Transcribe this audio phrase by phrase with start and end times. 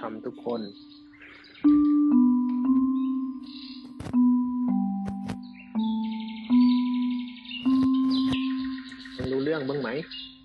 [0.00, 0.60] ธรรมทุกคน
[9.32, 9.90] รู้เรื่องบ้างไหม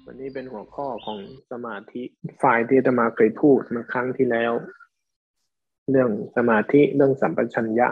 [0.05, 1.19] วันนี้เป็นหัวข้อของ
[1.51, 2.03] สมาธิ
[2.43, 4.53] ฝ่ายที่จะมาเคยพูดเมื่อครั้งที่แล้ว
[5.89, 7.87] เรื่องสมาธิเรื่องสัมปชัญญะ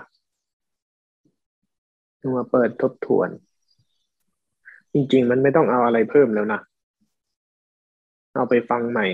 [2.38, 3.30] มาเปิดทบทวน
[4.94, 6.60] จริง ๆ มันไม่ต้องเอาอะไรเพิ่มแล้วนะ
[8.36, 9.08] เอาไปฟังใหม่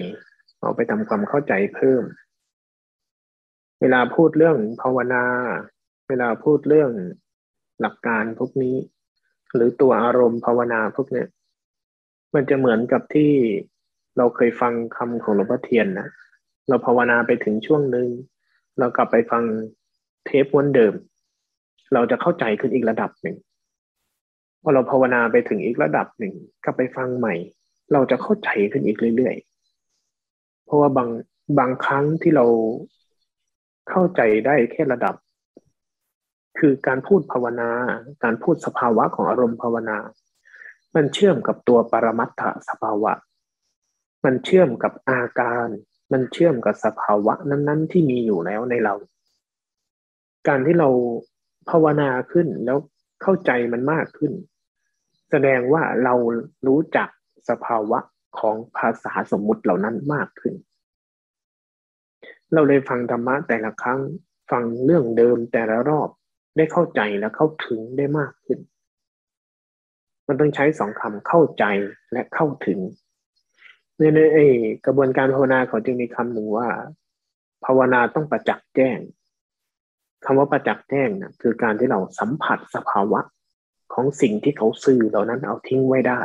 [0.61, 2.03] เอาไปทำความเข้าใจเพิ่ม
[3.81, 5.23] เวลาพูดเรื่องภาวนา
[6.07, 6.91] เวลาพูดเรื่อง
[7.81, 8.75] หลักการพวกนี้
[9.55, 11.27] หรือตัวอารมณ์ภาวนาพวกเนี้ย
[12.35, 13.31] มันจะเหมือนกับที่
[14.17, 16.07] เราเคยฟังคำของหลวงพ่อเทียนนะ
[16.67, 18.07] เราภาวนาไปถึงช่วงหนึ่ง
[18.79, 19.43] เรากลับไปฟัง
[20.25, 20.93] เทปวันเดิม
[21.93, 23.35] เราจะเข้าใจขึ้นอีกระดับหนึ่ง
[24.61, 26.33] พอเราภาวนาไปถึงอีกระดับหนึ่ง
[26.63, 27.35] กลับไปฟังใหม่
[27.93, 31.09] เราจะเข้าใจขึ้นอีกเรื่อยๆเพราะว่าบาง
[31.59, 32.45] บางครั้งที่เรา
[33.89, 35.15] เข้าใจได้แค่ระดับ
[36.59, 37.69] คือการพูดภาวนา
[38.23, 39.97] การพูดสภาวะของอารมณ์ภาวนา
[40.95, 43.11] มันเชื่อมกับตัวปรมัตถสภาวะ
[44.25, 45.67] มันเชื่อมกับอาการ
[46.11, 48.93] มันเชื่อมกับสภาวะนั้น ๆ ที่มีอยู่แล้วในเรา
[50.47, 50.89] การที่เรา
[51.69, 52.77] ภาวนาขึ้นแล้ว
[53.21, 54.31] เข้าใจมันมากขึ้น
[55.31, 56.13] แสดงว่าเรา
[56.67, 57.09] รู้จัก
[57.49, 57.99] สภาวะ
[58.39, 60.53] ของภาษาสมมุติเหล่านั้นมากขึ้น
[62.53, 63.99] เราเลยฟังธรรมะแต่ละครั้ง
[64.51, 66.09] ฟังเรื่องเดิมแต่ละรอบ
[66.57, 68.59] ได้เข้าใจและเข้าถึงได้มากขึ้น
[70.27, 71.65] มันต้องใช้สองคำเข้าใจ
[72.11, 72.79] และเข้าถึง
[73.97, 74.39] ในใน
[74.85, 76.69] กระบวนการภาวนาเขาจึงมีคำหนึ่งว่า
[77.65, 78.99] ภาวนาต้องประจักษ์แจ้ง
[80.25, 83.21] คำว่าประจักษ์แจ้งนะคือการที่เราสัมผัสสภาวะ
[83.93, 86.21] ของสิ่งที่เขาสื่อเหล่านั้นเอาทิ้งไว้ได้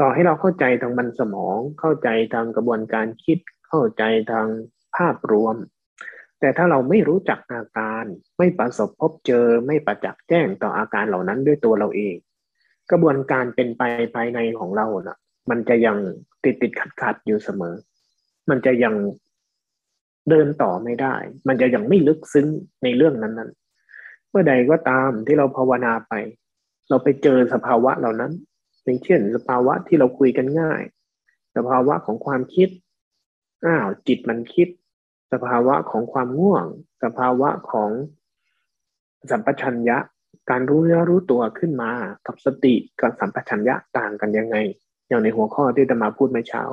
[0.00, 4.48] ต่อให้เราเข้าใจทางมันสมองเข้าใจทางกระบวนการคิดเข้าใจทาง
[4.96, 5.56] ภาพรวม
[6.40, 8.04] แต่ถ้าเราไม่รู้จักอาการ
[8.38, 12.14] ไม่ประสบพบเจอไม่ประจักษ์แจ้งต่ออาการเหล่านั้นด้วยตัวเราเอง
[12.90, 13.82] กระบวนการเป็นไป
[14.14, 15.18] ภายในของเรานะ่ะ
[15.50, 15.96] มันจะยัง
[16.44, 17.74] ติดติดขัดขัดอยู่เสมอ
[18.50, 18.94] มันจะยัง
[20.30, 21.14] เดินต่อไม่ได้
[21.48, 22.46] มันจะยังไม่ลึกซึ้ง
[22.82, 26.12] ในเรื่องนั้นๆ เมื่อใดก็ตามที่เราภาวนาไป
[26.88, 28.32] เราไปเจอสภาวะเหล่านั้น
[28.84, 30.82] อย่างเช่นสภาวะที่เราคุยกันง่าย
[31.56, 32.68] สภาวะของความคิด
[33.64, 34.68] อ้าวจิตมันคิด
[35.32, 36.64] สภาวะของความง่วง
[37.04, 37.90] สภาวะของ
[39.30, 39.98] สัมปชัญญะ
[40.50, 41.90] การรู้เนื้อรู้ตัวขึ้นมา
[42.26, 44.56] กับสติกับสัมปชัญญะต่างกันยังไง
[45.08, 46.64] อย่างในหัวข้อที่จะมาพูดเมื่อเช้า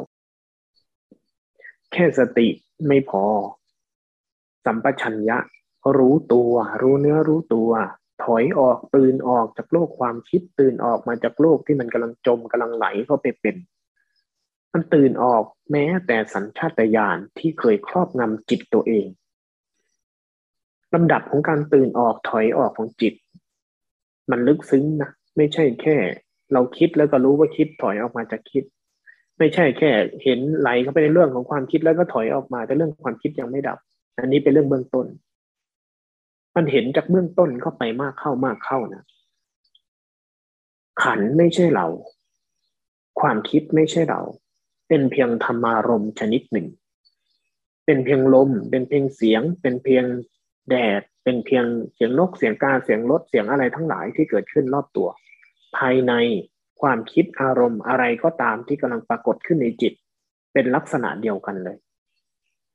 [1.91, 2.47] แค่สติ
[2.87, 3.25] ไม่พอ
[4.65, 5.37] สัมปชัญญะ
[5.97, 7.71] รู้ตัว รู้เนื้อรู้ตัว
[8.23, 13.55] ถอยออกตื่นออกจากโลกความคิดตื่นออกมาจากโลกที่มันกำลังจมกำลังไหลเข้าไปเป็น
[14.73, 19.07] มันตื่นออกแม้แต่สัญชาตญาณที่เคยครอบงำจิตตัวเอง
[20.93, 23.13] ลำดับของการตื่นออกถอยออกของจิต
[24.31, 25.97] มันลึกซึ้งนะไม่ใช่แค่
[26.53, 28.63] เราคิดแล้วก็รู้ว่าคิดถอยออกมาจากคิด
[29.37, 29.91] ไม่ใช่แค่
[30.23, 33.77] เห็นไหลเข้าไปในเรื่องของความคิดแล้วก็ถอยออกมาแต่เรื่องความคิดยังไม่ดับ
[34.17, 35.05] อันนี้เป็นเรื่องเบื้องต้น
[36.55, 39.03] มันเห็นจากเบื้องต้นเข้าไปมากเข้ามากเข้านะ
[41.03, 41.87] ขันไม่ใช่เรา
[43.19, 44.21] ความคิดไม่ใช่เรา
[44.93, 46.67] เป็นเพียงธรรมารมชนิดหนึ่ง
[47.85, 50.05] เป็นเพียงลม เป็นเพียงเสียง เป็นเพียง
[50.69, 55.07] แดด เป็นเพียงเสียงนก เสียงกา เสียงรถ เสียงอะไรทั้งหลายที่เกิดขึ้นรอบตัว
[55.77, 56.13] ภายใน
[56.81, 59.93] ความคิดอารมณ์อะไรก็ตามที่กำลังปรากฏขึ้นในจิต
[60.53, 61.77] เป็นลักษณะเดียวกันเลย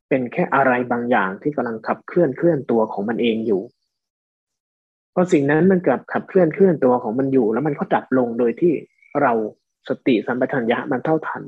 [0.08, 3.62] เป็นแค่อะไรบางอย่างที่กำลังขับเคลื่อนเคลื่อนตัวของมันเองอยู่
[5.14, 8.72] พอสิ่งนั้นมันเกิดขับเคลื่อนเคลื่อนตัวของมันอยู่ แล้วมันก็ดับลงโดยที่
[9.22, 9.32] เรา
[9.88, 11.42] สติสัมปชัญญะมันเท่าทัน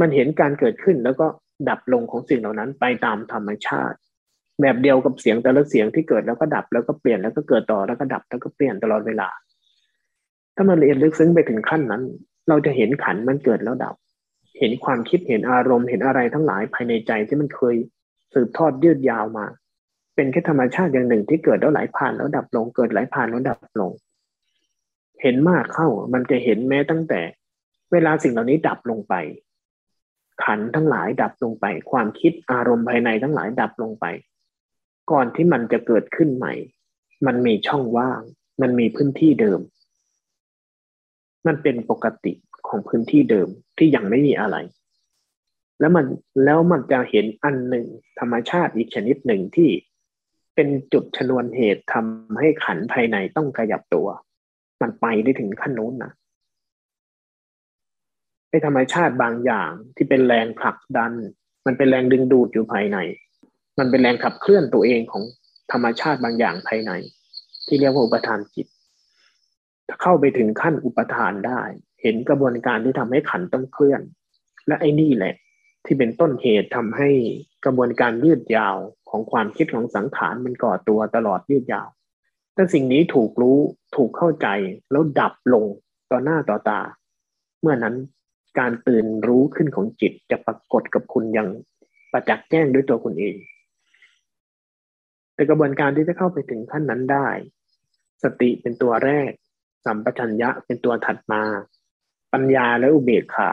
[0.00, 1.26] มันเห็นการเกิดขึ้นแล้วก็
[1.68, 3.96] ดับลงของสิ่งเหล่านั้นไปตามธรรมชาติ
[4.60, 9.28] แบบเดียวกับเสียงแต่ละเสียงที่เกิดแล้วก็ดับแล้วก็เปลี่ยนแล้วก็เกิดต่อแล้วก็ดับแล้วก็เปลี่ยนตลอดเวลา
[10.56, 12.02] ถ้ามันละเอียดลึกซึ้งไปถึงขั้นนั้น
[12.48, 13.94] เราจะเห็นขันมันเกิดแล้วดับ
[14.58, 17.76] เห็นความคิดเห็นอารมณ์เห็นอะไรทั้งหลายภายในใจที่มันเคย
[18.34, 19.46] สืบทอดยืดยาวมา
[20.14, 23.90] เป็นแค่ธรรมชาติอย่างหนึ่งที่เกิดแล้วไหลผ่านแล้วดับลงเกิดไหลผ่านแล้วดับลง
[25.22, 27.20] เห็นมากเข้ามันจะเห็นแม้ตั้งแต่
[27.92, 29.14] เวลาสิ่งเหล่านี้ดับลงไป
[30.44, 34.06] ขันทั้งหลายดับลงไป ความคิดอารมณ์ภายในทั้งหลายดับลงไป
[35.10, 36.54] ก่อนที่มันจะเกิดขึ้นใหม่
[37.26, 38.20] มันมีช่องว่าง
[38.62, 39.60] มันมีพื้นที่เดิม
[41.46, 42.32] มันเป็นปกติ
[42.68, 43.48] ของพื้นที่เดิม
[43.78, 44.56] ที่ยังไม่มีอะไร
[45.80, 46.06] แล้วมัน
[46.44, 47.86] แล้วมันจะเห็นอันหนึ่ง
[48.18, 49.70] ธรรมชาติอีกชนิดหนึ่งที่
[50.54, 54.08] เป็นจุดชนวนเหตุทำให้ขันภายในต้องขยับตัว
[54.80, 56.12] มันไปได้ถึงขั้นนู้นนะ
[58.50, 61.12] ไอ้ธรรมชาติบางอย่างที่เป็นแรงผลักดัน
[61.66, 62.98] มันเป็นแรงดึงดูดอยู่ภายใน
[63.78, 65.22] มันเป็นแรงขับเคลื่อนตัวเองของ
[65.72, 66.92] ธรรมชาติบางอย่างภายใน
[67.66, 68.66] ที่เรียกว่าอุปทานจิต
[69.88, 71.62] ถ้าเข้าไปถึงขั้นอุปทานได้
[72.02, 74.00] เห็นกระบวนการที่ทำให้ขันต้องเคลื่อน
[74.66, 75.34] และไอ้นี่แหละ
[75.84, 77.10] ที่เป็นต้นเหตุทำให้
[77.64, 78.76] กระบวนการยืดยาว
[79.10, 81.88] ของความคิดของสังขารมันก่อตัวตลอดยืดยาว
[82.56, 83.58] ถ้าสิ่งนี้ถูกรู้
[83.96, 84.46] ถูกเข้าใจ
[84.90, 85.64] แล้วดับลง
[86.10, 86.80] ต่อหน้าต่อตา
[87.60, 87.94] เมื่อนั้น
[88.58, 91.48] การตื่นรู้ขึ้นของจิตจะปรากฏกับคุณอย่าง
[92.12, 93.36] ประจักษ์แจ้งด้วยตัวคุณเอง
[95.34, 97.28] แต่กระบวนการที่จะเข้าไปถึงขั้นนั้นได้
[98.22, 99.30] สติเป็นตัวแรก
[99.84, 101.42] สัมปชัญญะเป็นตัวถัดมา
[102.32, 103.50] ปัญญาและอุเบกขา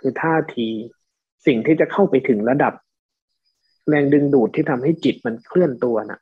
[0.00, 0.68] คือท่าที
[1.46, 2.74] สิ่งที่จะเข้าไปถึงระดับ
[3.88, 6.20] แรงดึงดูดที่ทำให้จิตมันเคลื่อนตัวนะ่ะ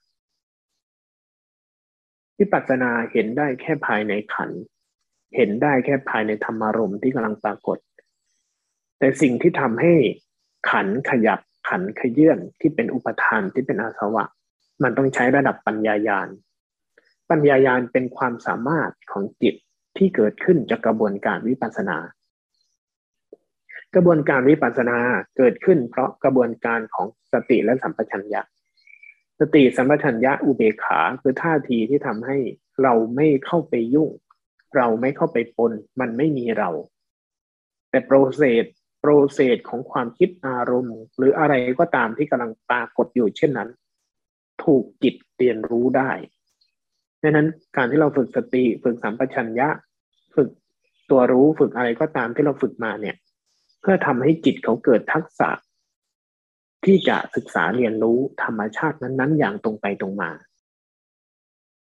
[2.39, 4.51] วิปัสสนาเห็นได้แค่ภายในขัน
[5.37, 7.79] เห็นได้แค่ภายในธรรมารมณ์ที่กำลังปรากฏ
[8.99, 9.93] แต่สิ่งที่ทำให้
[10.71, 14.25] ขันขยับขันขยื่นที่เป็นอุปทานที่เป็นอาสวะ
[14.83, 16.29] มันต้องใช้ระดับปัญญายาณ
[17.31, 19.55] ปัญญายาณเป็นความสามารถของจิต
[19.97, 21.99] ที่เกิดขึ้นจากกระบวนการวิปัสสนา
[23.95, 24.99] กระบวนการวิปัสสนา
[25.37, 28.43] เกิดขึ้นเพราะกระบวนการของสติและสัมปชัญญะ
[29.41, 32.39] สติสัมปชัญญะอุเบกขาคือท่าทีที่ทำให้
[32.83, 34.11] เราไม่เข้าไปยุ่ง
[34.77, 36.71] เราไม่เข้าไปปนมันไม่มีเรา
[37.91, 38.65] แต่โปรเซส
[39.01, 43.69] โปรเซสของความคิดอารมณ์ หรืออะไรก็ตามที่กำลังปรากฏอยู่เช่นนั้น
[44.65, 46.11] ถูกจิตเรียนรู้ได้
[47.23, 47.47] ดังนั้น
[47.77, 49.69] การที่เราฝึกสติฝึกสัมปชัญญะ
[50.35, 50.49] ฝึก
[51.11, 53.17] ตัวรู้ฝึกอะไรก็ตามที่เราฝึกมาเนี่ย
[53.81, 55.51] เพื่อทำให้จิตเขาเกิดทักษะ
[56.85, 60.31] ที่จะศึกษาเรียนรู้ธรรมชาตินั้น ๆ อย่างตรงไปตรงมา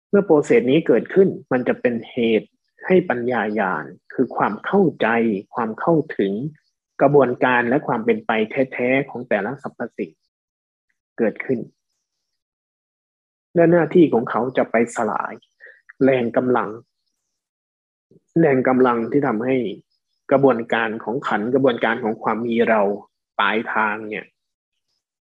[0.09, 2.49] เมื่อโปรเซสนี้เกิดขึ้นมันจะเป็นเหตุ
[2.87, 3.85] ให้ปัญญาญาณ
[4.15, 5.09] คือความเข้าใจ
[5.55, 6.33] ความเข้าถึง
[7.01, 8.31] กระบวนการและความเป็นไป
[8.73, 10.11] แท้ๆของแต่ละสรรพสิ่ง
[11.19, 11.59] เกิดขึ้น
[13.55, 15.35] และหน้าที่ของเขาจะไปสลาย
[16.05, 16.71] แรงกำลัง
[18.41, 19.57] แรงกำลังที่ทำให้
[20.31, 22.83] กระบวนการของขันกระบวนการของความมีเรา
[23.41, 24.27] ปลายทางเนี่ย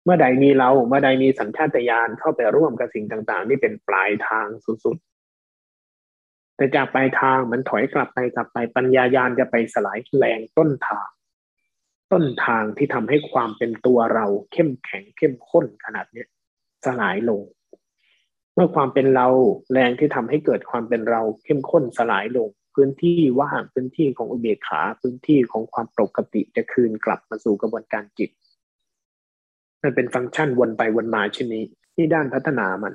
[0.04, 11.08] เมื่อใดมีเราเมื่อใดมีสัญชาตญาณเข้าไปร่วมกับสิ่งต่าง ๆ ที่เป็นปลายทางสุดๆแต่จากปลายทางมันถอยกลับไปกลับไปปัญญายาณจะไปสลายแรงต้นทาง
[12.12, 16.26] ต้นทางที่ทำให้ความเป็นตัวเราเข้มแข็งเข้มข้นขนาดนี้
[16.86, 17.42] สลายลง
[18.54, 19.28] เมื่อความเป็นเรา
[19.72, 28.30] แรงที่ทำให้เกิดความเป็นเราเข้มข้นสลายลง พื้นที่ว่างพื้นที่ของอุเบกขา พื้นที่ของความปกติจะคืนกลับมาสู่กระบวนการจิต
[29.82, 31.64] มันเป็นฟังก์ชันวนไปวนมาเช่นนี้
[31.96, 32.94] ที่ด้านพัฒนามัน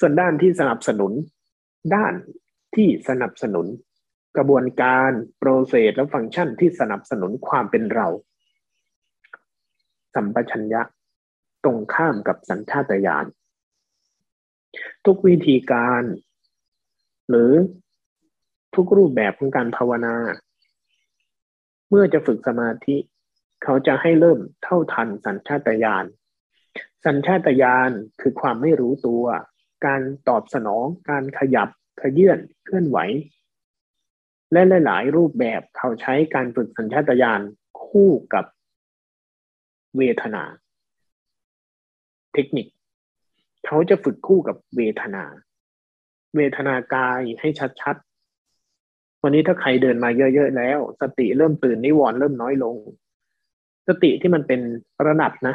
[0.00, 1.12] ส่วนด้านที่สนับสนุน
[1.94, 2.14] ด้าน
[2.74, 3.66] ที่สนับสนุน
[4.36, 8.08] กระบวนการโปรเซสและฟังก์ชันที่สนับสนุนความเป็นเรา
[10.14, 10.82] สัมปชัญญะ
[11.64, 13.26] ตรงข้ามกับสัญชาตญาณ
[15.06, 16.02] ทุกวิธีการ
[17.28, 17.52] หรือ
[18.74, 20.16] ทุกรูปแบบของการภาวนา
[21.88, 22.96] เมื่อจะฝึกสมาธิ
[23.62, 26.04] เขาจะให้เริ่มเท่าทันสัญชาตญาณ
[27.04, 27.90] สัญชาตญาณ
[28.20, 29.24] คือความไม่รู้ตัว
[29.86, 31.68] การตอบสนอง การขยับ
[32.00, 32.98] ขยื่นเคลื่อนไหว
[34.54, 37.40] และหลาย ๆ รูปแบบเขาใช้การฝึกสัญชาตญาณ
[37.84, 38.44] คู่กับ
[39.96, 40.42] เวทนา
[42.34, 42.66] เทคนิค
[43.66, 45.24] เขาจะฝึกคู่กับเวทนา
[46.36, 47.48] เวทนากายให้
[47.80, 47.96] ชัด
[48.58, 52.76] ๆ วันนี้ถ้าใครเดินมาเยอะ ๆ แล้ว สติเริ่มตื่นนิวรณ์เริ่มน้อยลง
[53.88, 54.60] สติที่มันเป็น
[55.06, 55.54] ระดับนะ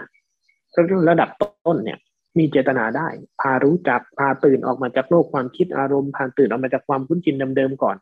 [1.10, 2.00] ระดับต้นเนี่ย
[2.38, 3.08] มีเจตนาได้
[3.42, 7.98] พารู้จักพาตื่นออกมาจากโลกความคิดอารมณ์พาตื่นออกมาจากความคุ้นชินเดิมๆก่อน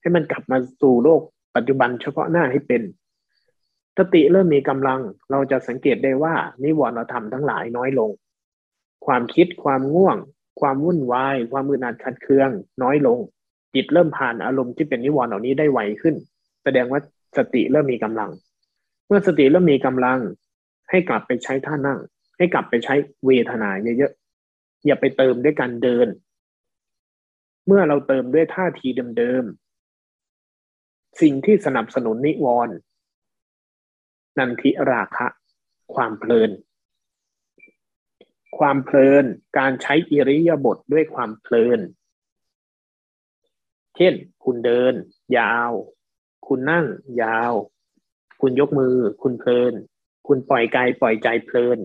[0.00, 1.22] ให้มันกลับมาสู่โลก
[1.56, 2.82] ปัจจุบันเฉพาะหน้าให้เป็น
[3.98, 8.10] สติเริ่มมีกำลัง เราจะสังเกตได้ว่านิวรณ์เราทำทั้งหลายน้อยลง
[9.06, 10.16] ความคิดความง่วง
[10.60, 12.50] ความวุ่นวาย ความมืดอัดขัดเคือง
[12.82, 13.18] น้อยลง
[13.74, 16.14] จิตเริ่มผ่านอารมณ์ที่เป็นนิวรณ์เหล่านี้ได้ไวขึ้น
[16.64, 17.00] แสดงว่า
[17.36, 18.30] สติเริ่มมีกำลัง
[19.06, 20.18] เมื่อสติเริ่มมีกำลัง
[20.90, 21.98] ให้กลับไปใช้ท่านั่ง
[22.36, 22.94] ให้กลับไปใช้
[23.26, 26.08] เวทนาเยอะๆอย่าไปเติมด้วยการเดิน
[27.66, 28.88] เมื่อเราเติมด้วยท่าที
[29.18, 29.69] เดิมๆ
[31.20, 32.76] สิ่งที่สนับสนุนนิวรณ์
[34.38, 35.26] นันทิราคะ
[35.94, 36.50] ความเพลิน
[38.58, 39.24] ความเพลิน
[39.58, 41.80] การใช้อิริยาบถด้วยความเพลิน
[43.96, 44.14] เช่น
[44.44, 44.94] คุณเดิน
[45.38, 45.70] ยาว
[46.46, 46.86] คุณนั่ง
[47.22, 47.52] ยาว
[48.40, 49.72] คุณยกมือ คุณเพลิน
[50.26, 51.78] คุณปล่อยกายปล่อยใจเพลิน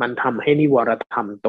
[0.00, 1.48] มันทำให้นิวรธรรมโต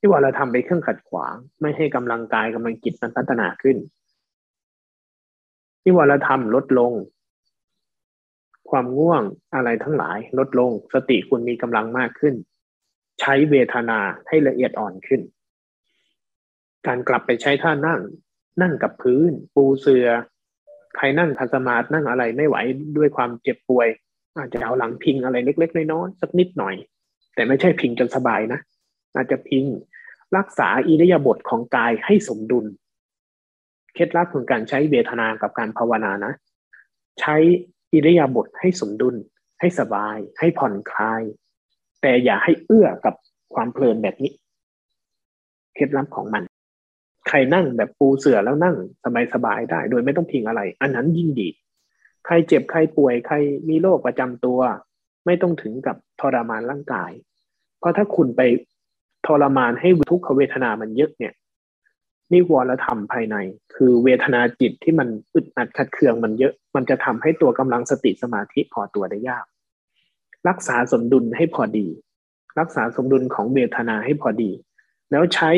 [0.00, 3.76] นิวรธรรมไปเครื่องขัดขวาง ไม่ให้กำลังกายกำลังจิตมันพัฒนาขึ้น
[5.84, 6.92] นิวรธรรมลดลง
[8.70, 9.22] ความง่วง
[9.54, 12.34] อะไรทั้งหลายลดลง สติคุณมีกำลังมากขึ้น
[13.20, 13.98] ใช้เวทนา
[14.28, 15.20] ให้ละเอียดอ่อนขึ้น
[16.86, 18.00] การกลับไปใช้ท่านั่ง
[18.62, 20.08] นั่งกับพื้น ปูเสือ
[20.96, 22.56] ใครนั่งคัสมาธินั่งอะไรไม่ไหว
[22.96, 23.88] ด้วยความเจ็บป่วย
[24.36, 26.74] อาจจะเอาหลังพิงอะไรเล็กๆน้อยๆสักนิดหน่อย
[27.34, 28.60] แต่ไม่ใช่พิงจนสบายนะ
[29.14, 29.64] อาจจะพิง
[30.36, 32.66] รักษาอิริยาบถของกายให้สมดุล
[33.94, 36.32] เคล็ดลับของการใช้เวทนากับการภาวนานะ
[37.20, 37.36] ใช้
[37.92, 39.16] อิริยาบถให้สมดุล
[39.60, 41.22] ให้สบาย ให้ผ่อนคลาย
[42.02, 43.14] แต่อย่าให้เอื้อกับ
[43.54, 44.32] ความเพลินแบบนี้
[45.74, 46.42] เคล็ดลับของมัน
[47.28, 48.76] ใครนั่งแบบปูเสื่อแล้วนั่ง
[49.34, 51.48] สบายๆได้ โดยไม่ต้องพิงอะไร อันนั้นยิ่งดี
[52.26, 53.36] ใครเจ็บใครป่วยใคร
[53.68, 54.60] มีโรคประจำตัว
[55.26, 57.10] ไม่ต้องถึงกับทรมานร่างกาย
[57.78, 58.40] เพราะถ้าคุณไป
[59.26, 61.34] ทรมานให้ทุกขเวทนามันเยอะเนี่ย
[62.32, 63.36] นิวรธรรมภายใน
[63.74, 69.44] คือเวทนาจิตที่มันอึดอัดขัดเคืองมันเยอะ มันจะทำให้ตัวกำลังสติสมาธิพอตัวได้ยาก
[70.48, 71.86] รักษาสมดุลให้พอดี
[72.58, 74.50] รักษาสมดุลของเวทนาให้พอดี
[75.10, 75.50] แล้วใช้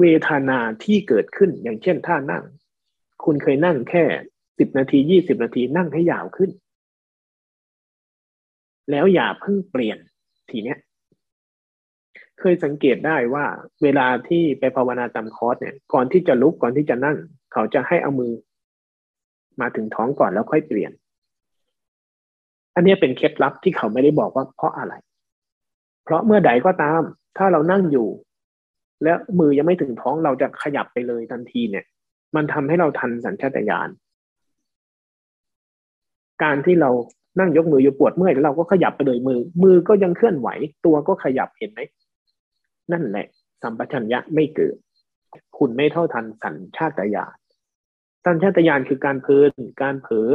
[0.00, 2.44] เวทนาที่เกิดขึ้นอย่างเช่นท่านั่ง
[3.24, 4.04] คุณเคยนั่งแค่
[4.58, 6.50] สิบนาทียี่สิบนาทีนั่งให้ยาวขึ้น
[8.90, 9.98] แล้วอย่าเพิ่งเปลี่ยน
[10.50, 10.78] ทีเนี้ย
[12.40, 13.44] เคยสังเกตได้ว่า
[13.82, 17.16] เวลาที่ไปภาวนาตามคอร์สเนี่ย ก่อนที่จะลุกก่อนที่จะนั่ง
[17.52, 18.32] เขาจะให้เอามือ
[19.60, 20.92] มาถึงท้องก่อนแล้วค่อยเปลี่ยน
[22.74, 24.94] อันนี้เป็นเคล็ดลับที่เขาไม่ได้บอกว่าเพราะอะไร
[26.04, 27.02] เพราะเมื่อใดก็ตาม
[27.38, 28.08] ถ้าเรานั่งอยู่
[29.04, 31.84] แล้วมือยังไม่ถึงท้องเราจะขยับไปเลยทันทีเนี่ย
[32.36, 33.88] มันทำให้เราทันสัญชาตญาณ
[36.42, 36.90] การที่เรา
[37.40, 40.48] นั่งยกมืออยู่ปวดเมื่อยแล้วเราก็ขยับไปเลยมือ มือก็ยังเคลื่อนไหว
[40.84, 41.80] ตัวก็ขยับเห็นไหม
[42.92, 43.26] นั่นแหละ
[43.62, 44.76] สัมปชัญญะไม่เกิด
[45.58, 47.36] คุณไม่เท่าทันสัญชาตญาณ
[48.24, 49.52] สัญชาตญาณคือการเพลิน
[49.82, 50.28] การเผลอ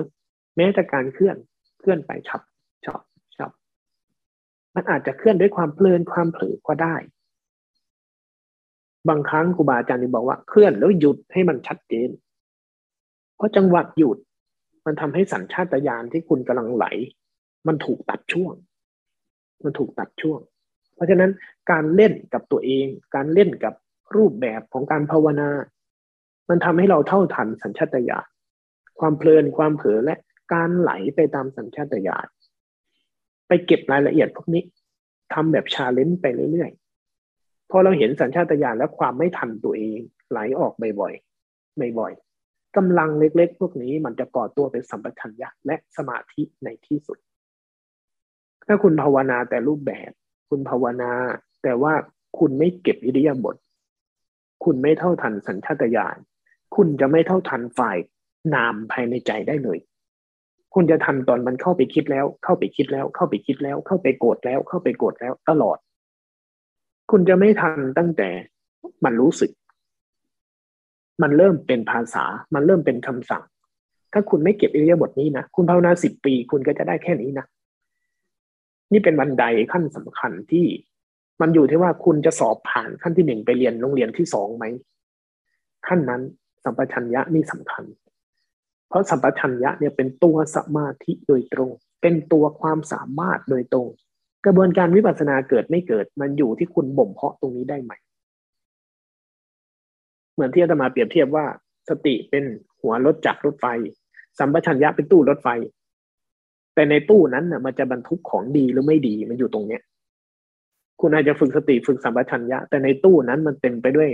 [0.58, 1.38] แม้แต่การเคลื่อน
[1.80, 2.42] เคลื่อนไปฉับ
[2.86, 3.02] ชอบ
[3.38, 3.52] ชอบ
[4.76, 6.96] มันอาจจะเคลื่อนด้วยความเพลินความเผลอก็ได้
[9.10, 12.10] บางครั้งครูบาอาจารย์บอกว่าเคลื่อนแล้วหยุดให้มันชัดเจน
[13.36, 14.18] เพราะจังหวะหยุด
[14.86, 16.86] มันทำให้สัญชาตญาณที่คุณกำลังไหล
[17.68, 18.54] มันถูกตัดช่วง
[19.64, 20.40] มันถูกตัดช่วง
[20.96, 21.32] เพราะฉะนั้น
[21.72, 23.74] การเล่นกับตัวเอง การเล่นกับ
[24.16, 25.50] รูปแบบของการภาวนา
[26.50, 28.28] มันทำให้เราเท่าทันสัญชาตญาณ
[29.00, 30.16] ความเพลินความเผลอและ
[30.54, 32.28] การไหลไปตามสัญชาตญาณ
[33.48, 34.64] ไปเก็บรายละเอียดพวกนี้
[35.34, 47.18] ทำแบบชาเลนจ์ไปเรื่อยๆพอเราเห็นสัญชาตญาณและความไม่ทันตัวเองไหลออกบ่อยๆบ่อยๆกำลังเล็กๆ พวกนี้มันจะก่อตัวเป็นสัมปชัญญะและสมาธิในที่สุด
[48.68, 50.12] ถ้าคุณภาวนาแต่รูปแบบ
[50.56, 51.14] คุณภาวนา
[51.64, 51.94] แต่ว่า
[52.40, 53.56] คุณไม่เก็บอิริยาบถ
[54.64, 56.18] คุณไม่เท่าทันสัญชาตญาณ
[56.76, 57.98] คุณจะไม่เท่าทันฝ่าย
[58.56, 59.80] นามภายในใจได้เลย
[60.74, 65.78] คุณจะทันตอนมันเข้าไปคิดแล้ว เข้าไปคิดแล้ว เข้าไปคิดแล้ว เข้าไปโกรธแล้ว เข้าไปโกรธแล้วตลอด
[67.12, 68.30] คุณจะไม่ทันตั้งแต่
[69.06, 69.52] มันรู้สึก
[71.22, 73.44] มันเริ่มเป็นภาษา มันเริ่มเป็นคำสั่ง
[74.14, 77.46] ถ้าคุณไม่เก็บอิริยาบถนี้นะ คุณภาวนาสิบปี คุณก็จะได้แค่นี้นะ
[78.94, 80.66] นี่เป็นบันไดขั้นสำคัญที่
[81.42, 84.66] มันอยู่ที่ว่าคุณจะสอบผ่านขั้นที่หนึ่งไปเรียนโรงเรียนที่สองไหม
[85.88, 86.22] ขั้นนั้น
[86.64, 87.84] สัมปชัญญะนี่สำคัญ
[88.90, 91.70] เพราะสัมปชัญญะเนี่ยเป็นตัวสมาธิโดยตรง
[92.02, 93.88] เป็นตัวความสามารถโดยตรง
[94.46, 97.92] กระบวนการวิปัสสนาเกิดไม่เกิด มันอยู่ที่คุณบ่มเพาะตรงนี้ได้ไหม
[100.34, 101.46] เหมือนที่อาตมาเปรียบเทียบว่า
[101.90, 102.44] สติเป็น
[102.82, 103.66] หัวรถจักรรถไฟ
[104.40, 105.48] สัมปชัญญะเป็นตู้รถไฟ
[106.76, 109.82] แต่ในตู้นั้นน่ะมันจะบรรทุกของดีหรือไม่ดีมันอยู่ตรงเนี้ย
[111.00, 114.10] คุณอาจจะฝึกสติฝึกสัมปชัญญะ แต่ในตู้นั้นมันเต็มไปด้วย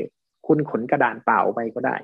[0.48, 1.96] คุณขนกระดานเปล่าไปก็ได้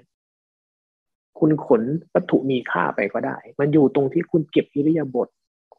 [1.39, 1.81] คุณขน
[2.13, 5.27] วัตถุมีค่าไปก็ได้ มันอยู่ตรงที่คุณเก็บอิริยาบถ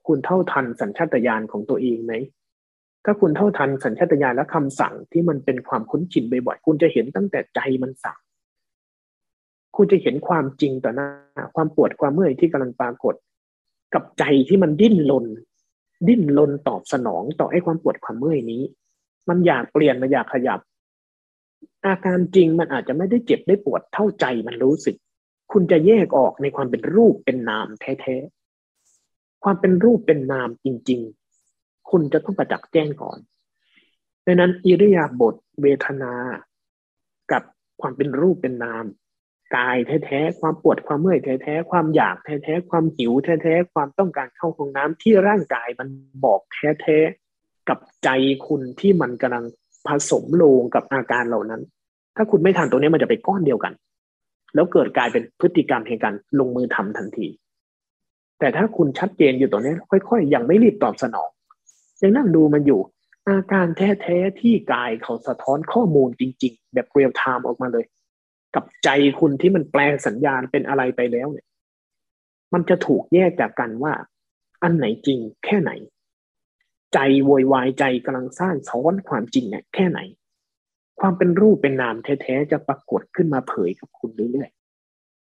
[0.06, 2.12] คุณเท่าทันสัญชาตญาณของตัวเองไหม
[3.04, 8.18] ถ้าคุณเท่าทันสัญชาตญาณและคำสั่งที่มันเป็นความคุ้นชินบ่อยๆคุณจะเห็นตั้งแต่ใจมันสั่ง
[9.76, 11.08] คุณจะเห็นความจริงต่อหน้า
[11.56, 13.14] ความปวดความเมื่อยที่กำลังปรากฏ
[13.94, 15.26] กับใจที่มันดิ้นรน
[16.08, 18.62] ดิ้นรนตอบสนองต่อไอ้ความปวดความเมื่อยนี้
[19.28, 20.60] มันอยากเปลี่ยนมันอยากขยับ
[21.86, 24.96] อาการจริงมันอาจจะไม่ได้เจ็บได้ปวดเท่าใจมันรู้สึก
[25.52, 31.00] คุณจะแยกออกในความเป็นรูปเป็นนามแท้ๆความเป็นรูปเป็นนามจริง
[31.44, 33.18] ๆ คุณจะต้องประจักษ์แจ้งก่อน
[34.26, 36.12] ดังนั้นอิริยาบถเวทนา
[37.32, 37.42] กับ
[37.80, 38.84] ความเป็นรูปเป็นนาม
[39.54, 45.88] กายแท้ๆ ความปวดความเมื่อยแท้ๆ ความอยากแท้ๆ ความหิวแท้ๆ ความต้องการเข้าห้องน้ำที่ร่างกายมัน
[46.24, 48.08] บอกแท้ๆ กับใจ
[48.46, 49.44] คุณที่มันกำลัง
[49.86, 51.62] ผสมลงกับอาการเหล่านั้น
[52.16, 53.72] ถ้าคุณไม่ทันตัวนี้มันจะไปก้อนเดียวกัน
[54.54, 57.26] แล้วเกิดกลายเป็นพฤติกรรมแห่งการลงมือทำทันที
[58.38, 61.30] แต่ถ้าคุณชัดเจนอยู่ตรงนี้ค่อยๆ ยังไม่รีบตอบสนอง
[62.02, 62.80] ยังนั่งดูมันอยู่
[63.28, 67.84] อาการแท้ๆ ที่กายเขาสะท้อนข้อมูลจริง ๆ แบบเรียลไทม์ออกมาเลย
[68.56, 71.46] กับใจคุณที่มันแปลสัญญาณเป็นอะไรไปแล้วเนี่ย
[72.52, 73.92] มันจะถูกแยกจากกันว่า
[74.62, 75.72] อันไหนจริงแค่ไหน
[76.94, 80.00] ใจโวยวายใจกำลังสร้างซ้อนความจริงเนี่ยแค่ไหน
[81.00, 84.50] ความเป็นรูปเป็นนามแท้ๆจะปรากฏขึ้นมาเผยกับคุณเรื่อย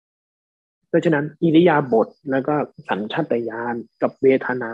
[0.06, 2.54] ๆเพราะฉะนั้นอิริยาบถแล้วก็
[2.88, 4.72] สัญชาตญาณกับเวทนา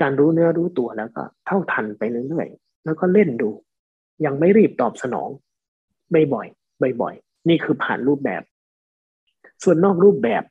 [0.00, 3.50] การรู้เนื้อรู้ตัวแล้วก็เท่าทันไปเรื่อยๆแล้วก็เล่นดู
[4.24, 5.30] ยังไม่รีบตอบสนอง
[6.34, 6.57] บ่อยๆ
[7.00, 8.42] บ่อยๆ นี่คือผ่านรูปแบบ
[9.62, 10.42] ส่วนนอกรูปแบบ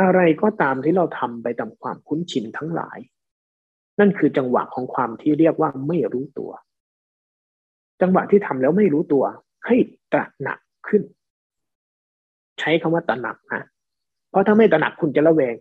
[0.00, 2.98] อะไรก็ตามที่เราทำไปตามความคุ้นชินทั้งหลาย
[4.00, 6.50] นั่นคือจังหวะของความที่เรียกว่าไม่รู้ตัว
[8.00, 9.24] จังหวะที่ทำแล้วไม่รู้ตัว
[9.66, 9.76] ให้
[10.12, 11.02] ตระหนักขึ้น
[12.60, 13.62] ใช้คำว่าตระหนักนะ
[14.30, 15.54] เพราะถ้าไม่ตระหนักคุณจะละแวง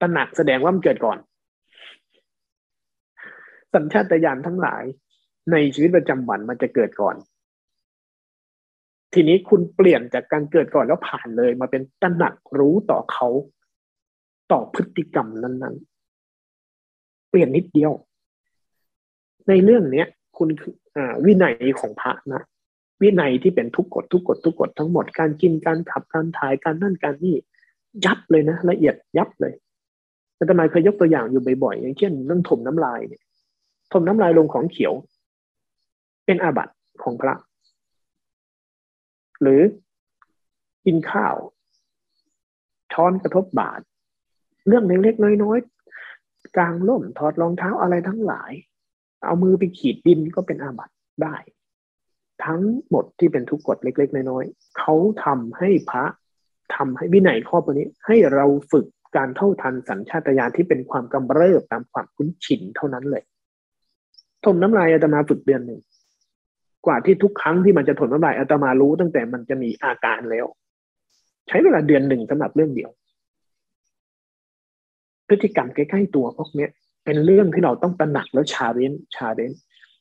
[0.00, 1.18] ตระหนักแสดงว่ามันเกิดก่อน
[3.74, 4.82] สัญชาตญาณทั้งหลาย
[5.52, 7.16] ในชีวิตประจำวันมันจะเกิดก่อน
[9.12, 13.28] ทีนี้คุณเปลี่ยนจากการเกิดก่อนแล้วผ่านเลย มาเป็นตระหนักรู้ต่อเขา
[14.52, 15.76] ต่อพฤติกรรมนั้น
[16.52, 17.92] ๆ เปลี่ยนนิดเดียว
[19.48, 20.06] ในเรื่องเนี้ย
[20.38, 22.42] คุณคืออ่าวินัยของพระนะ
[23.02, 27.36] วินัยที่เป็นทุกกฎทุกกฎทุกกฎทั้งหมดการกินการขับการถ่ายการนั่นการนี่
[28.04, 29.52] ยับเลยนะละเอียดยับเลย
[30.38, 33.22] อาตมาเคยยกตัวอย่างอยู่บ่อยๆอย่างเช่นเรื่องถมน้ำลายเนี่ย
[33.92, 34.92] ถมน้ำลายลงของเขียว
[36.26, 37.34] เป็นอาบัติของพระ
[39.42, 39.62] หรือ
[40.86, 41.36] กินข้าว
[42.92, 43.80] ช้อนกระทบบาท
[44.66, 48.52] เรื่องเล็กๆน้อยๆกลางล่มถอดรองเท้าอะไรทั้งหลาย
[49.24, 51.36] เอามือไปขีดดินก็เป็นอาบัติได้
[52.44, 54.94] ทั้งหมดที่เป็นทุกกฎเล็ก ๆ น้อยๆเขา
[55.24, 56.04] ทำให้พระ
[56.74, 63.22] ทำให้วินัยข้อตัวนี้ ให้เราฝึกการเท่าทันสัญชาตญาณที่เป็นความกำเริบตามความคุ้นชินเท่านั้นเลย
[64.44, 65.80] ทนน้ำลายอาตมาฝึกเดือนหนึ่ง
[66.86, 70.46] กว่าที่ทุกครั้งที่มันจะทนน้ำลายอาตมารู้ตั้งแต่มันจะมีอาการแล้ว
[71.48, 72.90] ใช้เวลาเดือนหนึ่งสำหรับเรื่องเดียว
[75.28, 76.68] พฤติกรรมใกล้ๆตัวพวกนี้
[77.04, 79.52] เป็นเรื่องที่เราต้องตระหนักแล้วชาเรนชาเรน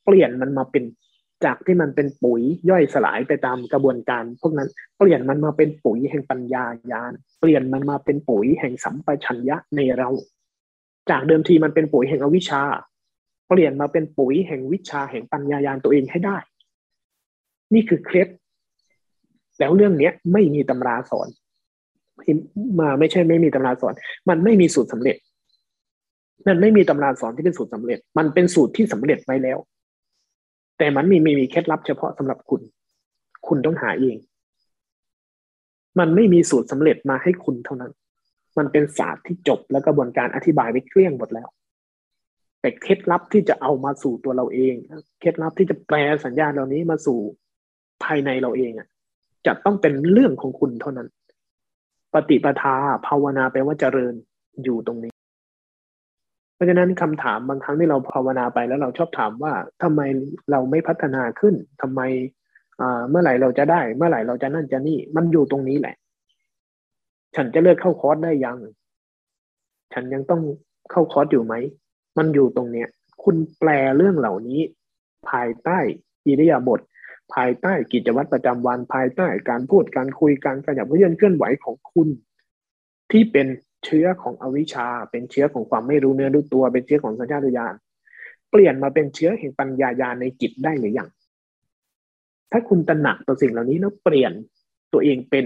[0.05, 0.83] เปลี่ยนมันมาเป็น
[1.45, 10.09] จากที่มันเป็นปุ๋ยย่อยสลายไปตามกระบวนการ พวกนั้นเปลี่ยนมันมาเป็นปุ๋ยแห่งปัญญายาน เปลี่ยนมันมาเป็นปุ๋ยแห่งสัมปชัญญะในเรา
[11.09, 12.61] จากเดิมทีมันเป็นปุ๋ยแห่งอวิชชา
[13.49, 16.37] เปลี่ยนมาเป็นปุ๋ยแห่งวิชาแห่งปัญญายานตัวเองให้ได้
[17.73, 18.27] นี่คือเคล็ด
[19.60, 21.27] แล้วเรื่องเนี้ยไม่มีตำราสอน
[22.79, 23.93] มาไม่ใช่ไม่มีตำราสอน
[24.29, 25.17] มันไม่มีสูตรสำเร็จ
[26.47, 29.57] มันไม่มีตำราสอนที่เป็นสูตรสำเร็จ มันเป็นสูตรที่สำเร็จไว้แล้ว
[30.77, 32.62] แต่มันมีมีมีเคล็ดลับเฉพาะสำหรับคุณ
[33.47, 34.17] คุณต้องหาเอง
[35.99, 37.91] มันไม่มีสูตรสำเร็จมาให้คุณเท่านั้น
[38.57, 41.47] มันเป็นศาสตร์ที่จบและกระบวนการอธิบายไว้เครื่องหมดแล้ว
[42.62, 44.75] แต่เคล็ดลับที่จะเอามาสู่ตัวเราเอง
[45.19, 47.19] เคล็ดลับที่จะแปลสัญญาณเหล่านี้มาสู่
[48.03, 48.87] ภายในเราเองอะ
[49.45, 51.07] จะต้องเป็นเรื่องของคุณเท่านั้น
[52.13, 52.75] ปฏิปทา
[53.07, 54.13] ภาวนาแปลว่าเจริญ
[54.63, 55.13] อยู่ตรงนี้
[56.55, 60.01] เพราะฉะนั้นคำถามบางครั้งที่เราภาวนาไปแล้วเราชอบถามว่าทำไม
[60.51, 62.01] เราไม่พัฒนาขึ้นทำไม
[63.09, 65.95] เมื่อไหร่เราจะได้ เมื่อไหร่เราจะนั่นจะนี่ มันอยู่ตรงนี้แหละ
[67.35, 68.57] ฉันจะเลิกเข้าคอร์สได้ยัง
[69.93, 70.41] ฉันยังต้อง
[70.91, 71.53] เข้าคอร์สอยู่ไหม
[72.17, 72.87] มันอยู่ตรงเนี้ย
[73.23, 74.61] คุณแปลเรื่องเหล่านี้
[75.29, 75.77] ภายใต้
[76.25, 76.79] อิริยาบถ
[77.35, 82.07] ภายใต้กิจวัตรประจำวันภายใต้การพูดการคุยการขยับเคลื่อนเคลื่อนไหวของคุณ
[83.11, 83.47] ที่เป็น
[83.85, 87.75] เชื้อของอวิชชา เป็นเชื้อของความไม่รู้เนื้อรู้ตัว เป็นเชื้อของสัญชาตญาณ
[88.51, 91.09] เปลี่ยนมาเป็นเชื้อแห่งปัญญายาในจิตได้หรือยัง
[92.51, 94.31] ถ้าคุณตระหนักต่อสิ่งเหล่านี้แล้วเปลี่ยน
[94.93, 95.45] ตัวเองเป็น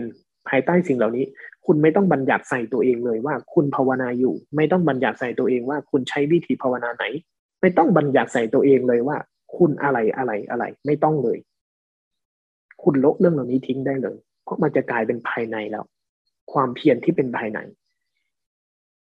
[0.49, 1.25] ภายใต้สิ่งเหล่านี้
[1.65, 7.05] คุณไม่ต้องบัญญัติใส่ตัวเองเลยว่าคุณภาวนาอยู่ ไม่ต้องบัญญัติใส่ตัวเองว่าคุณใช้วิธีภาวนาไหน
[7.61, 9.17] ไม่ต้องบัญญัติใส่ตัวเองเลยว่า
[9.57, 11.37] คุณอะไรอะไรอะไร ไม่ต้องเลย
[12.83, 15.83] คุณลบเรื่องเหล่านี้ทิ้งได้เลย เพราะมันจะกลายเป็นภายในแล้ว
[16.51, 17.59] ความเพียรที่เป็นภายใน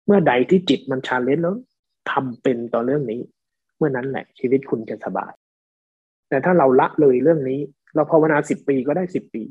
[0.07, 1.57] เมื่อใดที่จิตมันชาเลนจ์แล้ว
[2.11, 3.21] ทำเป็นต่อเรื่องนี้
[3.77, 5.33] เมื่อนั้นแหละชีวิตคุณจะสบาย
[6.29, 7.61] แต่ถ้าเราละเลยเรื่องนี้
[7.95, 9.43] เราภาวนาสิบปีก็ได้สิบปี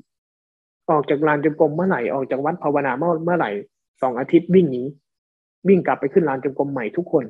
[0.90, 3.52] ออกจากลานจงกรมเมื่อไหร่ออกจากวัดภาวนาเมื่อเมื่อไหร่
[4.02, 4.84] สองอาทิตย์วิ่งหนี
[5.68, 7.26] วิ่งกลับไปขึ้นลานจงกรมใหม่ทุกคน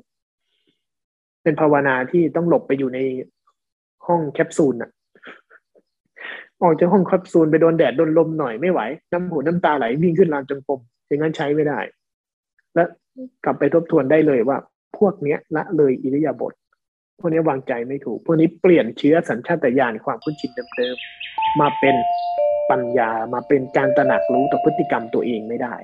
[1.44, 3.00] เป็นภาวนาที่ต้องหลบไปอยู่ใน
[4.06, 4.92] ห้องแคปซูลอะ
[6.62, 11.80] ออกจากห้องแคปซูลไปโดนแดดโดนลมหน่อยไม่ไหว น้ำหูน้ำตาไหลวิ่งขึ้นลานจงกรมอย่างนั้นใช้ไม่ได้
[12.76, 12.84] และ
[13.46, 14.58] กลับไปทบทวนได้เลยว่า
[14.98, 16.54] พวกเนี้ยละเลยอิริยาบถ
[17.20, 21.96] พวกนี้วางใจไม่ถูก พวกนี้เปลี่ยนเชื้อสัญชาตญาณความคุ้นชินเดิมๆมาเป็น
[22.70, 25.76] ปัญญามาเป็นการตระหนักรู้ต่อพฤติกรรมตัวเองไม่ได้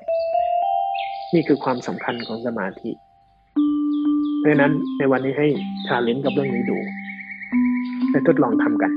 [1.34, 2.92] นี่คือความสำคัญของสมาธิ
[4.40, 5.48] เพราะฉะนั้นในวันนี้ให้
[5.88, 6.78] ชาเลนจ์กับเรื่องนี้ดู
[8.12, 8.92] และทดลองทำกัน